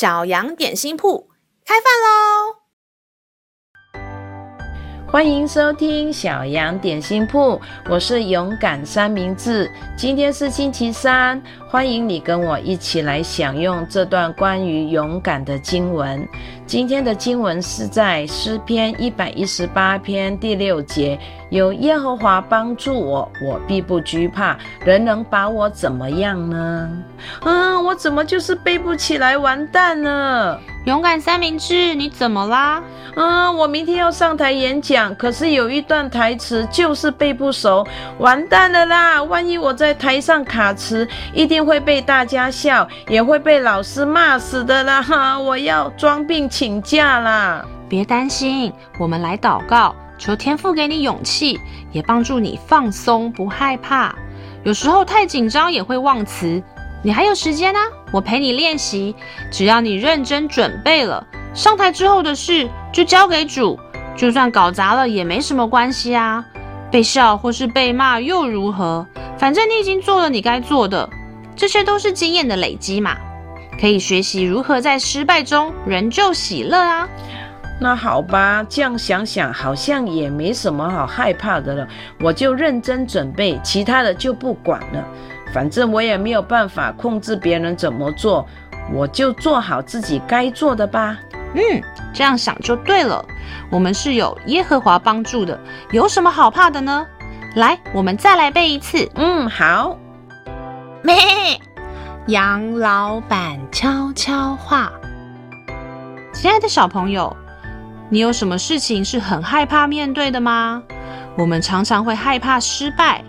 [0.00, 1.28] 小羊点心铺
[1.62, 2.56] 开饭喽！
[5.06, 9.70] 欢迎收听小羊点心铺，我是勇敢三明治。
[9.98, 16.26] 今天是星期三，欢迎你跟我一起来享用这段关于勇敢的经文。
[16.70, 21.18] 今天的经文是在诗篇一百一十八篇第六节
[21.50, 24.56] ：“有耶和华帮助我，我必不惧怕。
[24.84, 26.88] 人能把我怎么样呢？”
[27.42, 29.36] 嗯，我怎么就是背不起来？
[29.36, 30.60] 完蛋了！
[30.86, 32.80] 勇敢三明治，你怎么啦？
[33.16, 37.84] 嗯，我明天要上台演讲，可是有一段台词就是背不熟，
[38.18, 39.22] 完蛋了啦！
[39.24, 45.02] 万一我在台上卡词，一定会被大家笑，也会被老师骂死的啦！
[45.02, 47.64] 哈，我要装病请假啦！
[47.88, 51.58] 别担心，我们来祷告，求天父给你勇气，
[51.90, 54.14] 也帮助你放松，不害怕。
[54.62, 56.62] 有时候太紧张也会忘词。
[57.02, 57.80] 你还有时间啊，
[58.12, 59.16] 我陪你练习。
[59.50, 63.80] 只要你认真准备了，上台之后的事就交给主。
[64.14, 66.44] 就算搞砸了也没什么关系啊，
[66.90, 69.06] 被笑或是被骂又如何？
[69.38, 71.08] 反正你已经做了你该做的，
[71.56, 73.16] 这些都是经验的累积嘛，
[73.80, 77.08] 可以学习如何在失败中仍旧喜乐啊。
[77.80, 81.88] 那好吧，这样想想好像也没什么好害怕的了。
[82.20, 85.02] 我就认真准备，其他的就不管了。
[85.54, 88.46] 反正我也没有办法控制别人怎么做，
[88.92, 91.16] 我就做好自己该做的吧。
[91.54, 93.24] 嗯，这样想就对了。
[93.70, 95.58] 我们是有耶和华帮助的，
[95.90, 97.06] 有什么好怕的呢？
[97.56, 99.10] 来，我们再来背一次。
[99.14, 99.96] 嗯，好。
[101.02, 101.16] 咩，
[102.26, 104.92] 杨老板悄悄话。
[106.34, 107.34] 亲爱的小朋友，
[108.10, 110.82] 你有什么事情是很害怕面对的吗？
[111.38, 113.24] 我们常常会害怕失败。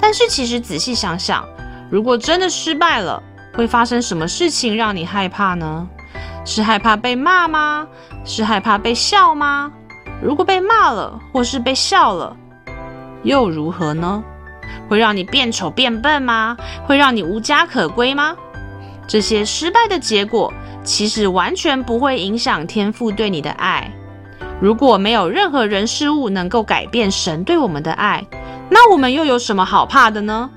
[0.00, 1.46] 但是其实仔细想想，
[1.90, 3.22] 如果真的失败了，
[3.54, 5.86] 会发生什么事情让你害怕呢？
[6.44, 7.86] 是害怕被骂吗？
[8.24, 9.70] 是害怕被笑吗？
[10.22, 12.34] 如果被骂了，或是被笑了，
[13.22, 14.24] 又如何呢？
[14.92, 16.54] 会让你变丑变笨吗？
[16.84, 18.36] 会让你无家可归吗？
[19.08, 20.52] 这些失败的结果，
[20.84, 23.90] 其实完全不会影响天父对你的爱。
[24.60, 28.22] 如果没有任何人事物能够改变神对我们的爱，
[28.68, 30.50] 那我们又有什么好怕的呢？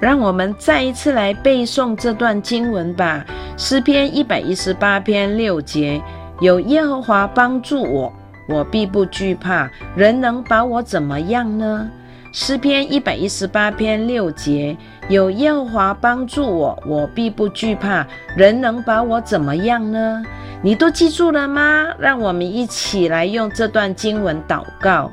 [0.00, 3.22] 让我们再一次来背诵这段经文吧。
[3.58, 6.00] 诗篇一百一十八篇六节：
[6.40, 8.10] 有耶和华帮助我，
[8.48, 9.68] 我必不惧怕。
[9.94, 11.90] 人能把我怎么样呢？
[12.38, 14.76] 诗篇一百一十八篇六节：
[15.08, 18.06] 有耶和华帮助我，我必不惧怕。
[18.36, 20.22] 人能把我怎么样呢？
[20.60, 21.86] 你都记住了吗？
[21.98, 25.10] 让我们一起来用这段经文祷告。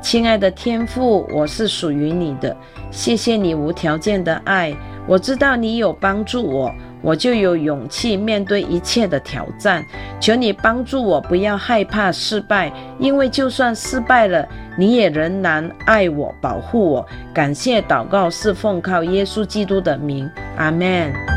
[0.00, 2.56] 亲爱的天父，我是属于你的，
[2.90, 4.74] 谢谢你无条件的爱。
[5.06, 9.84] 我知道你有帮助我，我就有勇气面对一切的挑战。
[10.20, 14.46] 求你帮助我，不要害怕失败，因为就算失败了，
[14.76, 17.06] 你也仍然爱我、保护我。
[17.32, 21.29] 感谢祷告是奉靠耶稣基督的名，阿门。